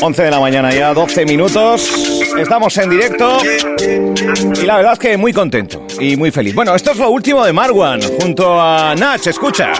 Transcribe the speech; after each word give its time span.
11 0.00 0.22
de 0.22 0.30
la 0.30 0.40
mañana 0.40 0.72
ya, 0.72 0.94
12 0.94 1.26
minutos. 1.26 1.90
Estamos 2.38 2.76
en 2.78 2.90
directo 2.90 3.38
y 3.42 4.66
la 4.66 4.76
verdad 4.76 4.92
es 4.94 4.98
que 4.98 5.16
muy 5.16 5.32
contento 5.32 5.86
y 5.98 6.16
muy 6.16 6.30
feliz. 6.30 6.54
Bueno, 6.54 6.74
esto 6.74 6.92
es 6.92 6.98
lo 6.98 7.10
último 7.10 7.44
de 7.44 7.52
Marwan 7.52 8.00
junto 8.20 8.60
a 8.60 8.94
Nach, 8.94 9.26
escucha. 9.26 9.72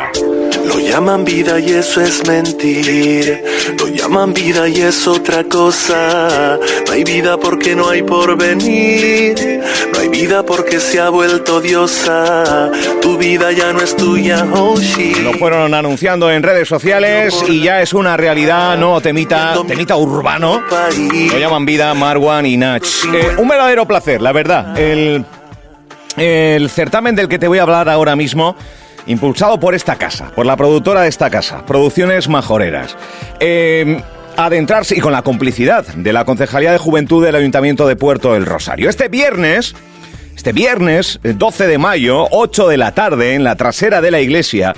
Lo 0.68 0.78
llaman 0.78 1.24
vida 1.24 1.58
y 1.58 1.70
eso 1.70 2.00
es 2.02 2.26
mentir. 2.26 3.42
Lo 3.78 3.88
llaman 3.88 4.34
vida 4.34 4.68
y 4.68 4.82
es 4.82 5.06
otra 5.06 5.44
cosa. 5.44 6.58
No 6.86 6.92
hay 6.92 7.04
vida 7.04 7.38
porque 7.38 7.74
no 7.74 7.88
hay 7.88 8.02
porvenir. 8.02 9.62
No 9.92 9.98
hay 9.98 10.08
vida 10.08 10.44
porque 10.44 10.78
se 10.78 11.00
ha 11.00 11.08
vuelto 11.08 11.60
diosa. 11.60 12.70
Tu 13.00 13.16
vida 13.16 13.50
ya 13.52 13.72
no 13.72 13.80
es 13.80 13.96
tuya, 13.96 14.46
oh 14.52 14.74
Lo 15.22 15.32
fueron 15.34 15.72
anunciando 15.72 16.30
en 16.30 16.42
redes 16.42 16.68
sociales 16.68 17.34
y 17.48 17.62
ya 17.62 17.80
es 17.80 17.94
una 17.94 18.16
realidad, 18.16 18.76
no 18.76 19.00
temita, 19.00 19.54
temita 19.66 19.96
urbano. 19.96 20.62
Lo 20.68 21.38
llaman 21.38 21.64
vida 21.64 21.94
Marwan 21.94 22.44
y 22.44 22.56
Nach. 22.56 22.84
Eh, 23.12 23.36
un 23.38 23.48
verdadero 23.48 23.86
placer, 23.86 24.20
la 24.20 24.32
verdad. 24.32 24.78
El, 24.78 25.24
el 26.16 26.68
certamen 26.68 27.14
del 27.14 27.28
que 27.28 27.38
te 27.38 27.48
voy 27.48 27.58
a 27.58 27.62
hablar 27.62 27.88
ahora 27.88 28.16
mismo 28.16 28.56
impulsado 29.08 29.58
por 29.58 29.74
esta 29.74 29.96
casa, 29.96 30.30
por 30.34 30.46
la 30.46 30.56
productora 30.56 31.02
de 31.02 31.08
esta 31.08 31.30
casa, 31.30 31.66
Producciones 31.66 32.28
Majoreras. 32.28 32.96
Eh, 33.40 34.00
adentrarse 34.36 34.96
y 34.96 35.00
con 35.00 35.12
la 35.12 35.22
complicidad 35.22 35.84
de 35.84 36.12
la 36.12 36.24
Concejalía 36.24 36.70
de 36.70 36.78
Juventud 36.78 37.24
del 37.24 37.34
Ayuntamiento 37.34 37.88
de 37.88 37.96
Puerto 37.96 38.34
del 38.34 38.46
Rosario. 38.46 38.88
Este 38.88 39.08
viernes, 39.08 39.74
este 40.36 40.52
viernes 40.52 41.18
12 41.24 41.66
de 41.66 41.78
mayo, 41.78 42.28
8 42.30 42.68
de 42.68 42.76
la 42.76 42.92
tarde, 42.92 43.34
en 43.34 43.42
la 43.42 43.56
trasera 43.56 44.00
de 44.00 44.12
la 44.12 44.20
iglesia, 44.20 44.74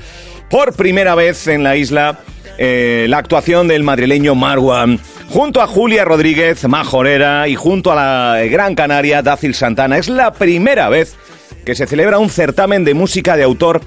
por 0.49 0.73
primera 0.73 1.15
vez 1.15 1.47
en 1.47 1.63
la 1.63 1.77
isla, 1.77 2.21
eh, 2.57 3.07
la 3.09 3.19
actuación 3.19 3.69
del 3.69 3.83
madrileño 3.83 4.35
Marwan, 4.35 4.99
junto 5.29 5.61
a 5.61 5.67
Julia 5.67 6.05
Rodríguez 6.05 6.67
Majorera 6.67 7.47
y 7.47 7.55
junto 7.55 7.93
a 7.93 7.97
la 7.97 8.45
Gran 8.47 8.75
Canaria 8.75 9.23
Dácil 9.23 9.55
Santana. 9.55 9.99
Es 9.99 10.09
la 10.09 10.33
primera 10.33 10.89
vez 10.89 11.17
que 11.65 11.75
se 11.75 11.87
celebra 11.87 12.19
un 12.19 12.31
certamen 12.31 12.85
de 12.85 12.95
música 12.95 13.37
de 13.37 13.43
autor 13.43 13.83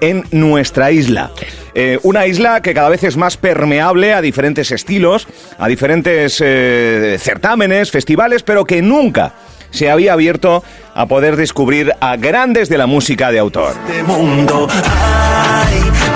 en 0.00 0.24
nuestra 0.30 0.90
isla. 0.90 1.30
Eh, 1.74 1.98
una 2.02 2.26
isla 2.26 2.62
que 2.62 2.74
cada 2.74 2.88
vez 2.88 3.04
es 3.04 3.16
más 3.16 3.36
permeable 3.36 4.12
a 4.14 4.20
diferentes 4.20 4.70
estilos, 4.70 5.26
a 5.58 5.68
diferentes 5.68 6.42
eh, 6.44 7.16
certámenes, 7.20 7.90
festivales, 7.90 8.42
pero 8.42 8.64
que 8.64 8.82
nunca 8.82 9.34
se 9.70 9.90
había 9.90 10.14
abierto 10.14 10.62
a 10.94 11.06
poder 11.06 11.36
descubrir 11.36 11.92
a 12.00 12.16
grandes 12.16 12.68
de 12.68 12.78
la 12.78 12.86
música 12.86 13.30
de 13.30 13.38
autor. 13.38 13.74
Este 13.86 14.02
mundo 14.02 14.68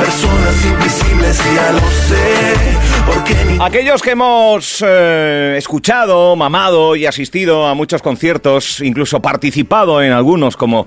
personas 0.00 0.64
invisibles, 0.64 1.38
ya 1.54 1.72
lo 1.72 1.80
sé. 1.90 3.60
Aquellos 3.60 4.02
que 4.02 4.12
hemos 4.12 4.82
eh, 4.86 5.56
escuchado, 5.58 6.36
mamado 6.36 6.96
y 6.96 7.06
asistido 7.06 7.66
a 7.66 7.74
muchos 7.74 8.00
conciertos, 8.00 8.80
incluso 8.80 9.20
participado 9.20 10.02
en 10.02 10.12
algunos 10.12 10.56
como 10.56 10.86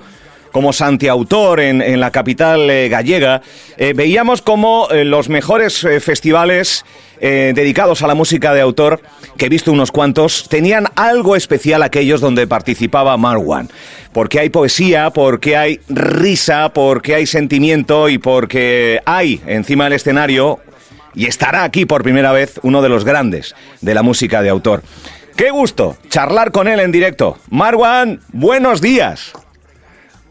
como 0.53 0.71
Santiautor 0.71 1.59
en, 1.59 1.81
en 1.81 1.99
la 1.99 2.11
capital 2.11 2.69
eh, 2.69 2.87
gallega, 2.87 3.41
eh, 3.75 3.91
veíamos 3.93 4.41
como 4.41 4.87
eh, 4.91 5.03
los 5.03 5.27
mejores 5.27 5.85
festivales 5.99 6.85
dedicados 7.21 8.01
a 8.01 8.07
la 8.07 8.15
música 8.15 8.53
de 8.53 8.59
autor, 8.59 8.99
que 9.37 9.45
he 9.45 9.49
visto 9.49 9.71
unos 9.71 9.93
cuantos, 9.93 10.49
tenían 10.49 10.87
algo 10.95 11.37
especial 11.37 11.81
aquellos 11.81 12.19
donde 12.19 12.47
participaba 12.47 13.15
Marwan. 13.15 13.69
Porque 14.11 14.41
hay 14.41 14.49
poesía, 14.49 15.09
porque 15.11 15.55
hay 15.55 15.79
risa, 15.87 16.73
porque 16.73 17.15
hay 17.15 17.25
sentimiento 17.25 18.09
y 18.09 18.17
porque 18.17 18.99
hay 19.05 19.39
encima 19.47 19.85
del 19.85 19.93
escenario, 19.93 20.59
y 21.15 21.27
estará 21.27 21.63
aquí 21.63 21.85
por 21.85 22.03
primera 22.03 22.33
vez, 22.33 22.59
uno 22.61 22.81
de 22.81 22.89
los 22.89 23.05
grandes 23.05 23.55
de 23.79 23.93
la 23.93 24.03
música 24.03 24.41
de 24.41 24.49
autor. 24.49 24.83
Qué 25.37 25.49
gusto 25.49 25.95
charlar 26.09 26.51
con 26.51 26.67
él 26.67 26.81
en 26.81 26.91
directo. 26.91 27.37
Marwan, 27.49 28.19
buenos 28.33 28.81
días. 28.81 29.31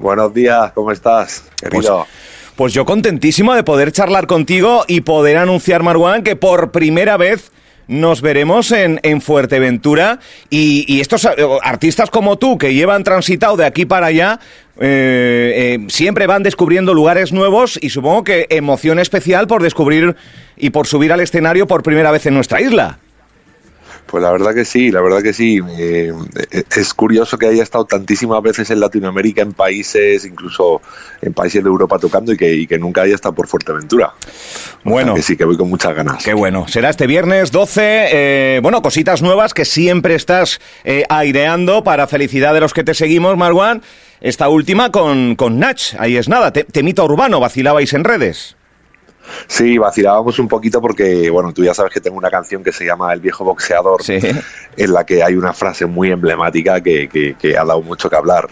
Buenos 0.02 0.34
días, 0.34 0.72
¿cómo 0.72 0.90
estás, 0.90 1.44
querido? 1.56 1.98
Pues, 1.98 2.54
pues, 2.56 2.72
yo 2.74 2.84
contentísimo 2.84 3.54
de 3.54 3.62
poder 3.62 3.92
charlar 3.92 4.26
contigo 4.26 4.84
y 4.88 5.02
poder 5.02 5.36
anunciar, 5.36 5.84
Marwan, 5.84 6.24
que 6.24 6.34
por 6.34 6.72
primera 6.72 7.16
vez 7.16 7.52
nos 7.86 8.20
veremos 8.20 8.72
en, 8.72 8.98
Fuerteventura 9.20 10.18
y, 10.50 11.00
estos 11.00 11.24
eh, 11.24 11.30
artistas 11.62 12.10
como 12.10 12.36
tú 12.36 12.58
que 12.58 12.74
llevan 12.74 13.04
transitado 13.04 13.56
de 13.56 13.64
aquí 13.64 13.86
para 13.86 14.06
allá 14.06 14.40
eh, 14.80 15.78
eh, 15.80 15.86
siempre 15.88 16.26
van 16.26 16.42
descubriendo 16.42 16.94
lugares 16.94 17.32
nuevos 17.32 17.78
y 17.80 17.90
supongo 17.90 18.24
que 18.24 18.46
emoción 18.50 18.98
especial 18.98 19.46
por 19.46 19.62
descubrir 19.62 20.16
y 20.56 20.70
por 20.70 20.88
subir 20.88 21.12
al 21.12 21.20
escenario 21.20 21.68
por 21.68 21.84
primera 21.84 22.10
vez 22.10 22.26
en 22.26 22.34
nuestra 22.34 22.60
isla. 22.60 22.98
Pues 24.12 24.22
la 24.22 24.30
verdad 24.30 24.54
que 24.54 24.66
sí, 24.66 24.90
la 24.90 25.00
verdad 25.00 25.22
que 25.22 25.32
sí. 25.32 25.58
Eh, 25.78 26.12
es 26.76 26.92
curioso 26.92 27.38
que 27.38 27.46
haya 27.46 27.62
estado 27.62 27.86
tantísimas 27.86 28.42
veces 28.42 28.68
en 28.68 28.78
Latinoamérica, 28.78 29.40
en 29.40 29.54
países, 29.54 30.26
incluso 30.26 30.82
en 31.22 31.32
países 31.32 31.64
de 31.64 31.70
Europa 31.70 31.98
tocando 31.98 32.30
y 32.30 32.36
que, 32.36 32.78
nunca 32.78 33.00
haya 33.00 33.14
estado 33.14 33.34
por 33.34 33.46
Fuerteventura. 33.48 34.12
Bueno. 34.84 35.14
que 35.14 35.22
sí, 35.22 35.34
que 35.34 35.46
voy 35.46 35.56
con 35.56 35.70
muchas 35.70 35.94
ganas. 35.94 36.22
Qué 36.22 36.34
bueno. 36.34 36.68
Será 36.68 36.90
este 36.90 37.06
viernes 37.06 37.52
12. 37.52 37.80
Eh, 38.12 38.60
bueno, 38.62 38.82
cositas 38.82 39.22
nuevas 39.22 39.54
que 39.54 39.64
siempre 39.64 40.14
estás 40.14 40.60
eh, 40.84 41.04
aireando 41.08 41.82
para 41.82 42.06
felicidad 42.06 42.52
de 42.52 42.60
los 42.60 42.74
que 42.74 42.84
te 42.84 42.92
seguimos, 42.92 43.38
Marwan. 43.38 43.80
Esta 44.20 44.50
última 44.50 44.92
con, 44.92 45.36
con 45.36 45.58
Nach. 45.58 45.94
Ahí 45.98 46.18
es 46.18 46.28
nada. 46.28 46.52
temita 46.52 47.02
urbano, 47.02 47.40
vacilabais 47.40 47.94
en 47.94 48.04
redes. 48.04 48.56
Sí, 49.46 49.78
vacilábamos 49.78 50.38
un 50.38 50.48
poquito 50.48 50.80
porque, 50.80 51.30
bueno, 51.30 51.52
tú 51.52 51.64
ya 51.64 51.74
sabes 51.74 51.92
que 51.92 52.00
tengo 52.00 52.16
una 52.16 52.30
canción 52.30 52.62
que 52.62 52.72
se 52.72 52.84
llama 52.84 53.12
El 53.12 53.20
viejo 53.20 53.44
boxeador, 53.44 54.00
en 54.08 54.92
la 54.92 55.04
que 55.04 55.22
hay 55.22 55.34
una 55.34 55.52
frase 55.52 55.86
muy 55.86 56.10
emblemática 56.10 56.80
que, 56.80 57.08
que, 57.38 57.56
ha 57.56 57.64
dado 57.64 57.82
mucho 57.82 58.08
que 58.10 58.16
hablar. 58.16 58.48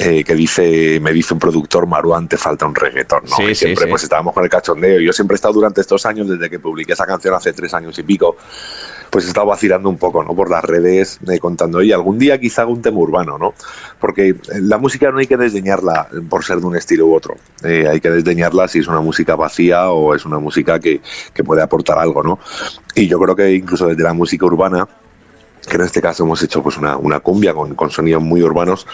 Eh, 0.00 0.22
que 0.22 0.36
dice, 0.36 1.00
me 1.00 1.12
dice 1.12 1.34
un 1.34 1.40
productor, 1.40 1.88
Maruán, 1.88 2.28
te 2.28 2.36
falta 2.36 2.64
un 2.64 2.72
reggaetón, 2.72 3.24
¿no? 3.36 3.50
y 3.50 3.52
siempre 3.56 3.88
pues 3.88 4.04
estábamos 4.04 4.32
con 4.32 4.44
el 4.44 4.48
cachondeo. 4.48 5.00
Yo 5.00 5.12
siempre 5.12 5.34
he 5.34 5.38
estado 5.38 5.54
durante 5.54 5.80
estos 5.80 6.06
años, 6.06 6.28
desde 6.28 6.48
que 6.48 6.60
publiqué 6.60 6.92
esa 6.92 7.04
canción 7.04 7.34
hace 7.34 7.52
tres 7.52 7.74
años 7.74 7.98
y 7.98 8.04
pico, 8.04 8.36
pues 9.10 9.24
he 9.24 9.28
estado 9.28 9.46
vacilando 9.46 9.88
un 9.88 9.98
poco, 9.98 10.22
¿no? 10.22 10.34
Por 10.34 10.50
las 10.50 10.64
redes, 10.64 11.18
eh, 11.28 11.38
contando, 11.38 11.78
oye, 11.78 11.94
algún 11.94 12.18
día 12.18 12.38
quizá 12.38 12.62
haga 12.62 12.72
un 12.72 12.82
tema 12.82 12.98
urbano, 12.98 13.38
¿no? 13.38 13.54
Porque 14.00 14.28
eh, 14.28 14.36
la 14.60 14.78
música 14.78 15.10
no 15.10 15.18
hay 15.18 15.26
que 15.26 15.36
desdeñarla 15.36 16.08
por 16.28 16.44
ser 16.44 16.58
de 16.58 16.66
un 16.66 16.76
estilo 16.76 17.06
u 17.06 17.14
otro. 17.14 17.36
Eh, 17.62 17.86
hay 17.88 18.00
que 18.00 18.10
desdeñarla 18.10 18.68
si 18.68 18.80
es 18.80 18.88
una 18.88 19.00
música 19.00 19.36
vacía 19.36 19.90
o 19.90 20.14
es 20.14 20.24
una 20.24 20.38
música 20.38 20.78
que, 20.78 21.00
que 21.32 21.44
puede 21.44 21.62
aportar 21.62 21.98
algo, 21.98 22.22
¿no? 22.22 22.38
Y 22.94 23.06
yo 23.06 23.18
creo 23.18 23.36
que 23.36 23.52
incluso 23.52 23.86
desde 23.86 24.02
la 24.02 24.12
música 24.12 24.46
urbana, 24.46 24.88
que 25.66 25.76
en 25.76 25.82
este 25.82 26.00
caso 26.00 26.24
hemos 26.24 26.42
hecho 26.42 26.62
pues 26.62 26.76
una, 26.76 26.96
una 26.96 27.20
cumbia 27.20 27.54
con, 27.54 27.74
con 27.74 27.90
sonidos 27.90 28.22
muy 28.22 28.42
urbanos, 28.42 28.86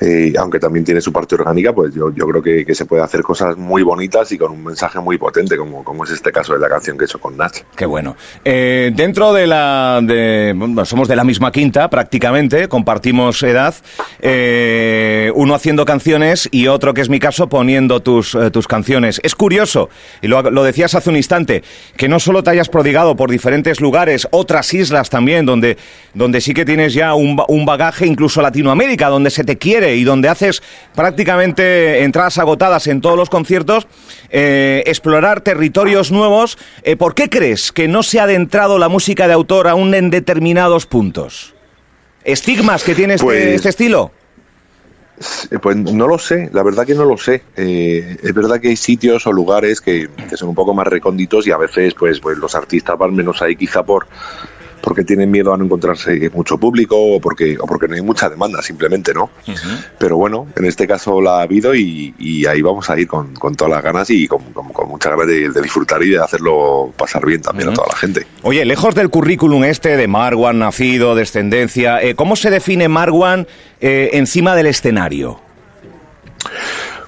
eh, 0.00 0.32
aunque 0.38 0.58
también 0.58 0.84
tiene 0.84 1.00
su 1.00 1.12
parte 1.12 1.34
orgánica, 1.34 1.72
pues 1.72 1.94
yo, 1.94 2.10
yo 2.14 2.26
creo 2.26 2.42
que, 2.42 2.64
que, 2.64 2.74
se 2.74 2.86
puede 2.86 3.02
hacer 3.02 3.22
cosas 3.22 3.56
muy 3.56 3.82
bonitas 3.82 4.30
y 4.32 4.38
con 4.38 4.52
un 4.52 4.64
mensaje 4.64 4.98
muy 5.00 5.18
potente, 5.18 5.56
como, 5.56 5.84
como 5.84 6.04
es 6.04 6.10
este 6.10 6.32
caso 6.32 6.54
de 6.54 6.60
la 6.60 6.68
canción 6.68 6.98
que 6.98 7.04
he 7.04 7.06
hecho 7.06 7.20
con 7.20 7.36
Nach. 7.36 7.54
Qué 7.76 7.86
bueno. 7.86 8.16
Eh, 8.44 8.92
dentro 8.94 9.32
de 9.32 9.46
la... 9.46 10.00
De, 10.02 10.54
somos 10.84 11.08
de 11.08 11.16
la 11.16 11.24
misma 11.24 11.52
quinta 11.52 11.88
prácticamente, 11.88 12.68
compartimos 12.68 13.42
edad, 13.42 13.74
eh, 14.20 15.30
uno 15.34 15.54
haciendo 15.54 15.84
canciones 15.84 16.48
y 16.50 16.66
otro, 16.66 16.94
que 16.94 17.00
es 17.00 17.08
mi 17.08 17.18
caso, 17.18 17.48
poniendo 17.48 18.00
tus, 18.00 18.34
eh, 18.34 18.50
tus 18.50 18.66
canciones. 18.66 19.20
Es 19.22 19.34
curioso, 19.34 19.88
y 20.20 20.28
lo, 20.28 20.42
lo 20.50 20.64
decías 20.64 20.94
hace 20.94 21.10
un 21.10 21.16
instante, 21.16 21.62
que 21.96 22.08
no 22.08 22.18
solo 22.20 22.42
te 22.42 22.50
hayas 22.50 22.68
prodigado 22.68 23.16
por 23.16 23.30
diferentes 23.30 23.80
lugares, 23.80 24.28
otras 24.30 24.72
islas 24.74 25.10
también, 25.10 25.46
donde 25.46 25.76
donde 26.14 26.40
sí 26.40 26.54
que 26.54 26.64
tienes 26.64 26.94
ya 26.94 27.14
un, 27.14 27.36
bagaje 27.66 28.06
incluso 28.06 28.40
Latinoamérica, 28.40 29.08
donde 29.08 29.30
se 29.30 29.44
te 29.44 29.58
quiere 29.58 29.96
y 29.96 30.04
donde 30.04 30.28
haces 30.28 30.62
prácticamente 30.94 32.04
entradas 32.04 32.38
agotadas 32.38 32.86
en 32.86 33.00
todos 33.00 33.16
los 33.16 33.28
conciertos, 33.28 33.86
eh, 34.30 34.82
explorar 34.86 35.40
territorios 35.40 36.12
nuevos. 36.12 36.56
Eh, 36.82 36.96
¿Por 36.96 37.14
qué 37.14 37.28
crees 37.28 37.72
que 37.72 37.88
no 37.88 38.02
se 38.02 38.20
ha 38.20 38.24
adentrado 38.24 38.78
la 38.78 38.88
música 38.88 39.26
de 39.26 39.34
autor 39.34 39.68
aún 39.68 39.94
en 39.94 40.10
determinados 40.10 40.86
puntos? 40.86 41.54
¿Estigmas 42.24 42.84
que 42.84 42.94
tiene 42.94 43.14
este, 43.14 43.24
pues 43.24 43.44
este 43.44 43.68
estilo? 43.68 44.12
Pues 45.62 45.76
no 45.76 46.08
lo 46.08 46.18
sé, 46.18 46.50
la 46.52 46.62
verdad 46.62 46.84
que 46.86 46.94
no 46.94 47.04
lo 47.04 47.16
sé. 47.16 47.42
Eh, 47.56 48.16
es 48.22 48.34
verdad 48.34 48.60
que 48.60 48.68
hay 48.68 48.76
sitios 48.76 49.26
o 49.26 49.32
lugares 49.32 49.80
que, 49.80 50.08
que, 50.28 50.36
son 50.36 50.48
un 50.48 50.54
poco 50.54 50.74
más 50.74 50.88
recónditos 50.88 51.46
y 51.46 51.52
a 51.52 51.56
veces 51.56 51.94
pues, 51.94 52.18
pues 52.18 52.36
los 52.38 52.54
artistas 52.54 52.98
van 52.98 53.14
menos 53.14 53.40
ahí 53.40 53.54
quizá 53.54 53.84
por, 53.84 54.08
porque 54.84 55.02
tienen 55.02 55.30
miedo 55.30 55.52
a 55.54 55.56
no 55.56 55.64
encontrarse 55.64 56.30
mucho 56.34 56.58
público 56.58 56.96
o 56.96 57.20
porque, 57.20 57.56
o 57.58 57.66
porque 57.66 57.88
no 57.88 57.94
hay 57.94 58.02
mucha 58.02 58.28
demanda, 58.28 58.60
simplemente, 58.60 59.14
¿no? 59.14 59.30
Pero 59.98 60.18
bueno, 60.18 60.46
en 60.54 60.66
este 60.66 60.86
caso 60.86 61.22
la 61.22 61.38
ha 61.38 61.42
habido 61.42 61.74
y, 61.74 62.44
ahí 62.46 62.60
vamos 62.60 62.90
a 62.90 62.98
ir 62.98 63.08
con, 63.08 63.34
todas 63.56 63.70
las 63.70 63.82
ganas 63.82 64.10
y 64.10 64.28
con, 64.28 64.52
con, 64.52 64.88
muchas 64.88 65.12
ganas 65.12 65.26
de, 65.26 65.62
disfrutar 65.62 66.02
y 66.02 66.10
de 66.10 66.18
hacerlo 66.18 66.92
pasar 66.96 67.24
bien 67.24 67.40
también 67.40 67.70
a 67.70 67.72
toda 67.72 67.88
la 67.88 67.96
gente. 67.96 68.26
Oye, 68.42 68.64
lejos 68.66 68.94
del 68.94 69.08
currículum 69.08 69.64
este 69.64 69.96
de 69.96 70.06
Marwan, 70.06 70.58
nacido, 70.58 71.14
descendencia, 71.14 72.02
eh, 72.02 72.14
¿cómo 72.14 72.36
se 72.36 72.50
define 72.50 72.88
Marwan 72.88 73.46
eh, 73.80 74.10
encima 74.12 74.54
del 74.54 74.66
escenario? 74.66 75.40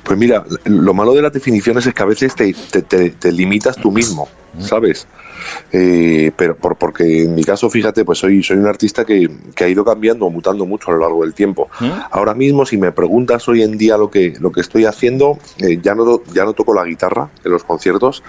Pues 0.07 0.17
mira, 0.17 0.45
lo 0.65 0.95
malo 0.95 1.15
de 1.15 1.23
las 1.23 1.33
definiciones 1.33 1.85
es 1.85 1.93
que 1.93 2.03
a 2.03 2.07
veces 2.07 2.37
te, 2.37 2.53
te, 2.53 3.33
limitas 3.33 3.75
tú 3.75 3.91
mismo, 3.91 4.29
¿sabes? 4.61 5.09
Eh, 5.73 6.31
pero 6.37 6.57
por, 6.57 6.77
porque 6.77 7.25
en 7.25 7.35
mi 7.35 7.43
caso, 7.43 7.69
fíjate, 7.69 8.05
pues 8.05 8.21
soy, 8.21 8.41
soy 8.41 8.57
un 8.57 8.69
artista 8.69 9.05
que, 9.05 9.29
que 9.57 9.65
ha 9.65 9.69
ido 9.69 9.85
cambiando 9.85 10.27
o 10.27 10.31
mutando 10.31 10.65
mucho 10.65 10.93
a 10.93 10.95
lo 10.95 11.01
largo 11.01 11.25
del 11.25 11.35
tiempo. 11.35 11.69
¿Mm? 11.81 11.91
Ahora 12.13 12.35
mismo, 12.35 12.65
si 12.65 12.77
me 12.77 12.93
preguntas 12.93 13.49
hoy 13.49 13.63
en 13.63 13.77
día 13.77 13.97
lo 13.97 14.09
que, 14.09 14.35
lo 14.39 14.53
que 14.53 14.61
estoy 14.61 14.85
haciendo, 14.85 15.39
eh, 15.59 15.81
ya, 15.83 15.97
no, 15.97 16.23
ya 16.33 16.45
no 16.45 16.53
toco 16.53 16.73
la 16.73 16.85
guitarra 16.85 17.29
en 17.45 17.51
los 17.51 17.65
conciertos. 17.65 18.23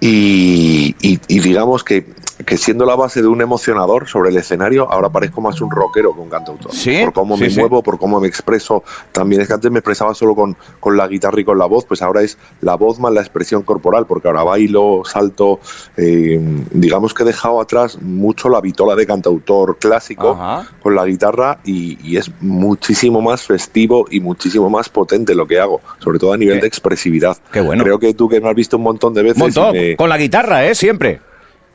y, 0.00 0.96
y 1.02 1.40
digamos 1.40 1.84
que 1.84 2.06
que 2.44 2.56
siendo 2.56 2.84
la 2.84 2.94
base 2.94 3.22
de 3.22 3.28
un 3.28 3.40
emocionador 3.40 4.08
sobre 4.08 4.30
el 4.30 4.36
escenario, 4.36 4.90
ahora 4.90 5.08
parezco 5.08 5.40
más 5.40 5.60
un 5.60 5.70
rockero 5.70 6.14
que 6.14 6.20
un 6.20 6.28
cantautor. 6.28 6.72
¿Sí? 6.72 7.00
Por 7.04 7.12
cómo 7.12 7.36
me 7.36 7.48
muevo, 7.48 7.82
por 7.82 7.98
cómo 7.98 8.20
me 8.20 8.28
expreso. 8.28 8.84
También 9.12 9.40
es 9.40 9.48
que 9.48 9.54
antes 9.54 9.70
me 9.70 9.78
expresaba 9.78 10.14
solo 10.14 10.34
con, 10.34 10.56
con, 10.80 10.96
la 10.96 11.08
guitarra 11.08 11.40
y 11.40 11.44
con 11.44 11.58
la 11.58 11.66
voz, 11.66 11.84
pues 11.84 12.02
ahora 12.02 12.22
es 12.22 12.36
la 12.60 12.74
voz 12.74 12.98
más 12.98 13.12
la 13.12 13.20
expresión 13.20 13.62
corporal, 13.62 14.06
porque 14.06 14.28
ahora 14.28 14.42
bailo, 14.42 15.02
salto. 15.04 15.60
Eh, 15.96 16.38
digamos 16.72 17.14
que 17.14 17.22
he 17.22 17.26
dejado 17.26 17.60
atrás 17.60 18.00
mucho 18.02 18.48
la 18.48 18.60
vitola 18.60 18.94
de 18.94 19.06
cantautor 19.06 19.78
clásico 19.78 20.38
con 20.82 20.94
la 20.94 21.04
guitarra 21.06 21.58
y, 21.64 22.16
es 22.16 22.30
muchísimo 22.40 23.20
más 23.20 23.42
festivo 23.42 24.06
y 24.10 24.20
muchísimo 24.20 24.70
más 24.70 24.88
potente 24.88 25.34
lo 25.34 25.46
que 25.46 25.60
hago, 25.60 25.82
sobre 25.98 26.18
todo 26.18 26.32
a 26.32 26.38
nivel 26.38 26.60
de 26.60 26.66
expresividad. 26.66 27.36
Qué 27.52 27.60
bueno. 27.60 27.84
Creo 27.84 27.98
que 27.98 28.14
tú 28.14 28.26
que 28.26 28.40
me 28.40 28.48
has 28.48 28.54
visto 28.54 28.78
un 28.78 28.84
montón 28.84 29.12
de 29.12 29.22
veces. 29.22 29.38
Montón, 29.38 29.74
con 29.96 30.08
la 30.08 30.16
guitarra, 30.16 30.66
¿eh? 30.66 30.74
Siempre. 30.74 31.20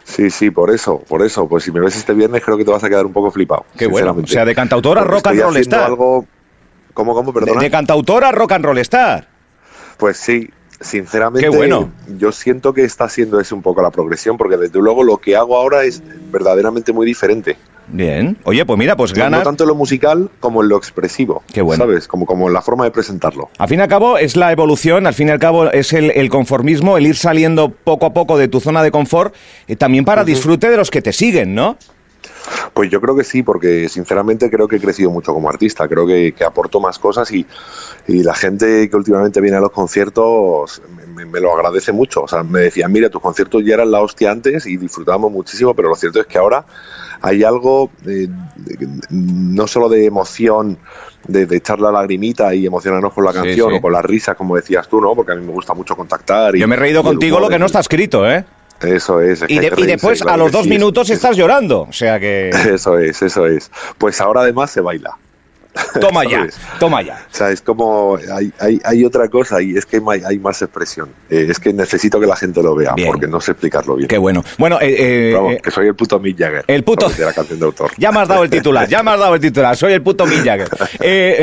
Sí, 0.03 0.29
sí, 0.29 0.51
por 0.51 0.71
eso, 0.71 0.99
por 0.99 1.21
eso. 1.23 1.47
Pues 1.47 1.63
si 1.63 1.71
me 1.71 1.79
ves 1.79 1.95
este 1.95 2.13
viernes 2.13 2.43
creo 2.43 2.57
que 2.57 2.65
te 2.65 2.71
vas 2.71 2.83
a 2.83 2.89
quedar 2.89 3.05
un 3.05 3.13
poco 3.13 3.31
flipado. 3.31 3.65
Qué 3.77 3.87
bueno. 3.87 4.15
O 4.21 4.27
sea, 4.27 4.45
de 4.45 4.55
cantautora 4.55 5.03
rock 5.03 5.27
and 5.27 5.41
roll 5.41 5.57
star. 5.57 5.83
Algo... 5.83 6.25
¿Cómo, 6.93 7.13
cómo, 7.13 7.33
perdona? 7.33 7.61
De, 7.61 7.71
cantautora 7.71 8.31
rock 8.31 8.51
and 8.53 8.65
roll 8.65 8.77
star. 8.79 9.27
Pues 9.97 10.17
sí, 10.17 10.49
sinceramente, 10.79 11.49
Qué 11.49 11.55
bueno. 11.55 11.91
yo 12.17 12.31
siento 12.31 12.73
que 12.73 12.83
está 12.83 13.07
siendo 13.07 13.39
ese 13.39 13.53
un 13.53 13.61
poco 13.61 13.81
la 13.81 13.91
progresión, 13.91 14.37
porque 14.37 14.57
desde 14.57 14.79
luego 14.79 15.03
lo 15.03 15.17
que 15.17 15.35
hago 15.35 15.55
ahora 15.55 15.83
es 15.83 16.03
verdaderamente 16.31 16.91
muy 16.91 17.05
diferente. 17.05 17.55
Bien. 17.91 18.37
Oye, 18.43 18.65
pues 18.65 18.79
mira, 18.79 18.95
pues 18.95 19.13
gana. 19.13 19.37
No 19.37 19.43
tanto 19.43 19.63
en 19.65 19.69
lo 19.69 19.75
musical 19.75 20.29
como 20.39 20.63
en 20.63 20.69
lo 20.69 20.77
expresivo. 20.77 21.43
Qué 21.53 21.61
bueno. 21.61 21.83
¿Sabes? 21.83 22.07
Como, 22.07 22.25
como 22.25 22.47
en 22.47 22.53
la 22.53 22.61
forma 22.61 22.85
de 22.85 22.91
presentarlo. 22.91 23.49
Al 23.57 23.67
fin 23.67 23.79
y 23.79 23.81
al 23.81 23.89
cabo 23.89 24.17
es 24.17 24.35
la 24.35 24.51
evolución, 24.51 25.07
al 25.07 25.13
fin 25.13 25.27
y 25.27 25.31
al 25.31 25.39
cabo 25.39 25.69
es 25.71 25.91
el, 25.93 26.29
conformismo, 26.29 26.97
el 26.97 27.07
ir 27.07 27.17
saliendo 27.17 27.69
poco 27.69 28.05
a 28.05 28.13
poco 28.13 28.37
de 28.37 28.47
tu 28.47 28.59
zona 28.59 28.81
de 28.83 28.91
confort, 28.91 29.35
eh, 29.67 29.75
también 29.75 30.05
para 30.05 30.23
disfrute 30.23 30.69
de 30.69 30.77
los 30.77 30.89
que 30.89 31.01
te 31.01 31.11
siguen, 31.11 31.53
¿no? 31.53 31.77
Pues 32.73 32.89
yo 32.89 33.01
creo 33.01 33.15
que 33.15 33.23
sí, 33.23 33.43
porque 33.43 33.89
sinceramente 33.89 34.49
creo 34.49 34.67
que 34.67 34.77
he 34.77 34.79
crecido 34.79 35.11
mucho 35.11 35.33
como 35.33 35.49
artista, 35.49 35.87
creo 35.87 36.07
que, 36.07 36.33
aporto 36.45 36.79
más 36.79 36.99
cosas 36.99 37.31
y, 37.31 37.45
la 38.07 38.33
gente 38.33 38.89
que 38.89 38.95
últimamente 38.95 39.41
viene 39.41 39.57
a 39.57 39.59
los 39.59 39.71
conciertos 39.71 40.81
me, 40.95 41.03
lo 41.25 41.53
agradece 41.53 41.91
mucho. 41.91 42.23
O 42.23 42.27
sea, 42.27 42.43
me 42.43 42.61
decían, 42.61 42.91
mira, 42.91 43.09
tus 43.09 43.21
conciertos 43.21 43.63
ya 43.65 43.75
eran 43.75 43.91
la 43.91 44.01
hostia 44.01 44.31
antes 44.31 44.65
y 44.65 44.77
disfrutábamos 44.77 45.31
muchísimo, 45.31 45.73
pero 45.73 45.89
lo 45.89 45.95
cierto 45.95 46.19
es 46.19 46.27
que 46.27 46.37
ahora 46.37 46.65
hay 47.21 47.43
algo 47.43 47.91
eh, 48.07 48.27
no 49.09 49.67
solo 49.67 49.89
de 49.89 50.05
emoción, 50.05 50.77
de, 51.27 51.47
echar 51.55 51.79
la 51.79 51.91
lagrimita 51.91 52.53
y 52.55 52.65
emocionarnos 52.65 53.13
con 53.13 53.25
la 53.25 53.33
canción 53.33 53.73
o 53.73 53.81
con 53.81 53.93
la 53.93 54.01
risa, 54.01 54.35
como 54.35 54.55
decías 54.55 54.87
tú, 54.87 54.99
¿no? 54.99 55.15
Porque 55.15 55.33
a 55.33 55.35
mí 55.35 55.45
me 55.45 55.51
gusta 55.51 55.73
mucho 55.73 55.95
contactar. 55.95 56.55
Y, 56.55 56.59
Yo 56.59 56.67
me 56.67 56.75
he 56.75 56.79
reído 56.79 57.03
contigo 57.03 57.39
lo 57.39 57.49
que 57.49 57.59
no 57.59 57.67
está 57.67 57.79
escrito, 57.79 58.29
¿eh? 58.29 58.43
Eso 58.81 59.21
es. 59.21 59.43
y, 59.47 59.59
después 59.59 60.23
a 60.23 60.37
los 60.37 60.51
dos 60.51 60.65
minutos 60.65 61.09
estás 61.11 61.37
llorando, 61.37 61.81
o 61.81 61.93
sea 61.93 62.19
que... 62.19 62.49
Eso 62.73 62.97
es, 62.97 63.21
eso 63.21 63.45
es. 63.45 63.69
Pues 63.97 64.19
ahora 64.21 64.41
además 64.41 64.71
se 64.71 64.81
baila. 64.81 65.17
Toma 65.99 66.25
ya, 66.29 66.47
toma 66.79 67.01
ya. 67.01 67.25
O 67.31 67.35
sea, 67.35 67.51
es 67.51 67.61
como, 67.61 68.17
hay, 68.33 68.51
hay, 68.59 68.79
hay 68.83 69.05
otra 69.05 69.27
cosa 69.29 69.61
y 69.61 69.77
es 69.77 69.85
que 69.85 70.01
hay, 70.25 70.39
más 70.39 70.61
expresión. 70.61 71.09
Eh, 71.29 71.47
es 71.49 71.59
que 71.59 71.71
necesito 71.73 72.19
que 72.19 72.27
la 72.27 72.35
gente 72.35 72.61
lo 72.61 72.75
vea, 72.75 72.93
porque 73.05 73.27
no 73.27 73.39
sé 73.39 73.51
explicarlo 73.51 73.95
bien. 73.95 74.07
Qué 74.07 74.17
bueno. 74.17 74.43
Bueno, 74.57 74.79
eh, 74.81 75.33
eh, 75.33 75.61
que 75.63 75.71
soy 75.71 75.87
el 75.87 75.95
puto 75.95 76.19
Mick 76.19 76.37
Jagger. 76.37 76.65
El 76.67 76.83
puto... 76.83 77.09
De 77.09 77.25
la 77.25 77.33
canción 77.33 77.59
de 77.59 77.65
autor. 77.65 77.91
Ya 78.01 78.11
me 78.11 78.19
has 78.19 78.27
dado 78.27 78.43
el 78.43 78.49
titular, 78.49 78.87
ya 78.87 79.03
me 79.03 79.11
has 79.11 79.19
dado 79.19 79.35
el 79.35 79.41
titular. 79.41 79.77
Soy 79.77 79.93
el 79.93 80.01
puto 80.01 80.25
Mick 80.25 80.43
Jagger. 80.43 80.69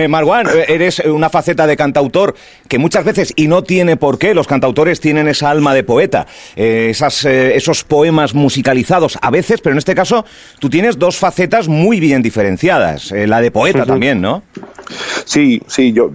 Marwan, 0.08 0.48
eres 0.66 0.98
una 1.00 1.30
faceta 1.30 1.66
de 1.66 1.76
cantautor 1.76 2.34
que 2.66 2.78
muchas 2.78 3.04
veces, 3.04 3.32
y 3.36 3.46
no 3.46 3.62
tiene 3.62 3.96
por 3.96 4.18
qué, 4.18 4.34
los 4.34 4.46
cantautores 4.46 5.00
tienen 5.00 5.28
esa 5.28 5.50
alma 5.50 5.72
de 5.72 5.84
poeta, 5.84 6.26
esas, 6.56 7.24
esos 7.24 7.84
poemas 7.84 8.34
musicalizados 8.34 9.18
a 9.22 9.30
veces, 9.30 9.60
pero 9.60 9.74
en 9.74 9.78
este 9.78 9.94
caso 9.94 10.24
tú 10.58 10.68
tienes 10.68 10.98
dos 10.98 11.16
facetas 11.16 11.68
muy 11.68 12.00
bien 12.00 12.22
diferenciadas. 12.22 13.12
la 13.12 13.40
de 13.40 13.50
poeta 13.50 13.86
también, 13.86 14.17
¿no? 14.20 14.42
Sí, 15.24 15.62
sí, 15.66 15.92
yo 15.92 16.10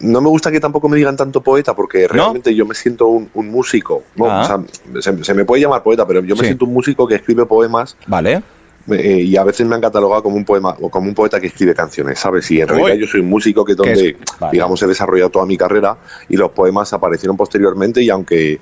no 0.00 0.20
me 0.20 0.28
gusta 0.28 0.50
que 0.50 0.60
tampoco 0.60 0.88
me 0.88 0.96
digan 0.96 1.16
tanto 1.16 1.40
poeta 1.40 1.74
porque 1.74 2.06
realmente 2.06 2.54
yo 2.54 2.66
me 2.66 2.74
siento 2.74 3.06
un, 3.08 3.30
músico. 3.34 4.02
Ah. 4.20 4.62
se, 5.00 5.34
me 5.34 5.44
puede 5.44 5.62
llamar 5.62 5.82
poeta, 5.82 6.06
pero 6.06 6.20
yo 6.20 6.36
me 6.36 6.44
siento 6.44 6.64
un 6.64 6.72
músico 6.72 7.06
que 7.06 7.16
escribe 7.16 7.46
poemas. 7.46 7.96
Vale. 8.06 8.42
Eh, 8.90 9.22
y 9.22 9.36
a 9.36 9.44
veces 9.44 9.66
me 9.66 9.74
han 9.74 9.80
catalogado 9.80 10.22
como 10.22 10.36
un 10.36 10.44
poema 10.44 10.76
o 10.80 10.90
como 10.90 11.08
un 11.08 11.14
poeta 11.14 11.40
que 11.40 11.46
escribe 11.46 11.74
canciones, 11.74 12.18
¿sabes? 12.18 12.50
Y 12.50 12.60
en 12.60 12.68
realidad 12.68 12.96
yo 12.96 13.06
soy 13.06 13.20
un 13.20 13.30
músico 13.30 13.64
que 13.64 13.74
donde, 13.74 14.18
digamos, 14.52 14.82
he 14.82 14.86
desarrollado 14.86 15.30
toda 15.30 15.46
mi 15.46 15.56
carrera 15.56 15.96
y 16.28 16.36
los 16.36 16.50
poemas 16.50 16.92
aparecieron 16.92 17.36
posteriormente 17.36 18.02
y 18.02 18.10
aunque 18.10 18.60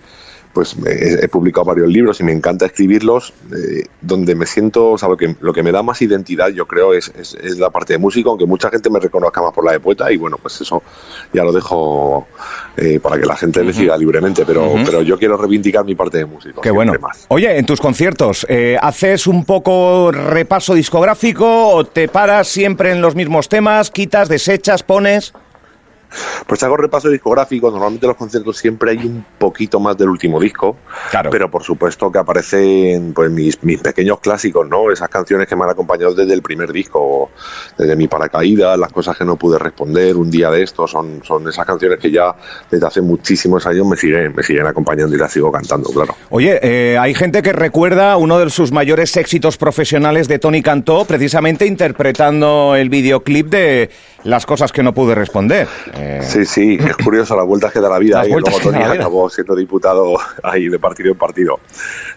pues 0.52 0.76
he, 0.87 1.28
publicado 1.28 1.64
varios 1.64 1.88
libros 1.88 2.20
y 2.20 2.25
me 2.25 2.32
encanta 2.32 2.66
escribirlos, 2.66 3.32
eh, 3.52 3.87
donde 4.00 4.34
me 4.34 4.46
siento, 4.46 4.90
o 4.90 4.99
sea, 4.99 5.08
lo 5.08 5.16
que, 5.16 5.34
lo 5.40 5.52
que 5.52 5.62
me 5.62 5.72
da 5.72 5.82
más 5.82 6.02
identidad, 6.02 6.49
yo 6.49 6.66
creo, 6.66 6.93
es, 6.93 7.10
es, 7.16 7.58
la 7.58 7.70
parte 7.70 7.94
de 7.94 7.99
músico, 7.99 8.31
aunque 8.31 8.44
mucha 8.44 8.70
gente 8.70 8.90
me 8.90 9.00
reconozca 9.00 9.40
más 9.40 9.52
por 9.52 9.64
la 9.64 9.72
de 9.72 9.81
poeta, 9.81 10.12
y 10.12 10.16
bueno, 10.16 10.37
pues 10.40 10.60
eso 10.60 10.82
ya 11.32 11.43
lo 11.43 11.52
dejo 11.52 12.26
eh, 12.76 13.00
para 13.00 13.19
que 13.19 13.26
la 13.26 13.37
gente 13.37 13.62
decida 13.62 13.96
libremente, 13.96 14.44
pero, 14.44 14.75
pero 14.84 15.02
yo 15.02 15.19
quiero 15.19 15.37
reivindicar 15.37 15.84
mi 15.84 15.94
parte 15.94 16.19
de 16.19 16.26
músico. 16.26 16.60
Qué 16.60 16.70
bueno. 16.70 16.93
Oye, 17.28 17.56
en 17.56 17.64
tus 17.64 17.81
conciertos, 17.81 18.46
eh, 18.49 18.76
¿haces 18.81 19.26
un 19.26 19.44
poco 19.44 20.12
repaso 20.12 20.75
discográfico 20.75 21.69
o 21.69 21.84
te 21.84 22.08
paras 22.08 22.49
siempre 22.49 22.93
en 22.93 23.00
los 23.00 23.14
mismos 23.14 23.49
temas, 23.49 23.90
quitas, 23.90 24.28
desechas, 24.28 24.82
pones? 24.82 25.32
Pues 26.47 26.62
hago 26.62 26.76
repaso 26.76 27.09
discográfico, 27.09 27.70
normalmente 27.70 28.06
en 28.06 28.09
los 28.09 28.17
conciertos 28.17 28.56
siempre 28.59 28.93
hay 28.93 28.99
un 28.99 29.25
poquito 29.38 29.81
más 29.81 29.97
del 29.97 30.09
último 30.09 30.41
disco, 30.41 30.76
pero 31.31 31.50
por 31.50 31.62
supuesto 31.62 32.11
que 32.11 32.19
aparecen 32.19 33.12
pues 33.12 33.31
mis, 33.31 33.62
mis 33.62 33.81
pequeños 33.81 34.20
clásicos, 34.20 34.69
¿no? 34.69 34.91
Esas 34.91 35.09
canciones 35.09 35.47
que 35.47 35.56
me 35.56 35.64
han 35.64 35.70
acompañado 35.70 36.14
desde 36.14 36.32
el 36.32 36.43
primer 36.43 36.73
disco, 36.73 37.31
desde 37.79 37.97
mi 37.97 38.09
paracaídas, 38.09 38.79
las 38.79 38.93
cosas 38.93 39.17
que 39.17 39.25
no 39.25 39.37
pude 39.37 39.59
responder, 39.59 40.17
un 40.17 40.31
día 40.31 40.50
de 40.50 40.62
estos, 40.62 40.91
son, 40.91 41.23
son 41.25 41.49
esas 41.49 41.67
canciones 41.67 41.99
que 41.99 42.11
ya 42.11 42.35
desde 42.70 42.87
hace 42.87 43.00
muchísimos 43.00 43.67
años 43.67 43.87
me 43.87 43.97
siguen, 43.97 44.35
me 44.35 44.43
siguen 44.43 44.67
acompañando 44.67 45.14
y 45.14 45.19
las 45.19 45.32
sigo 45.32 45.50
cantando, 45.50 45.91
claro. 45.91 46.14
Oye, 46.31 46.59
eh, 46.62 46.99
hay 46.99 47.14
gente 47.14 47.43
que 47.43 47.53
recuerda 47.53 48.17
uno 48.17 48.38
de 48.38 48.50
sus 48.50 48.73
mayores 48.73 49.17
éxitos 49.17 49.56
profesionales 49.56 50.28
de 50.28 50.38
Tony 50.38 50.62
Cantó, 50.62 51.04
precisamente 51.04 51.66
interpretando 51.66 52.75
el 52.76 52.88
videoclip 52.88 53.49
de 53.49 53.90
Las 54.25 54.47
cosas 54.47 54.73
que 54.73 54.83
no 54.83 54.93
pude 54.95 55.14
responder. 55.14 55.69
Eh, 55.95 56.21
sí, 56.23 56.45
sí, 56.45 56.79
es 56.81 56.97
curioso 56.97 57.37
las 57.37 57.47
vueltas 57.47 57.73
que 57.73 57.81
da 57.81 57.88
la 57.88 57.99
vida. 57.99 58.25
y 58.26 58.31
luego 58.31 58.59
Tony 58.61 58.83
acabó 58.83 59.29
siendo 59.29 59.57
diputado 59.57 60.17
ahí 60.43 60.69
de 60.69 60.79
partido 60.79 61.12
en 61.12 61.19
partido. 61.19 61.61